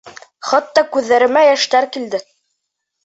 [0.51, 2.23] Хатта күҙҙәремә йәштәр килде.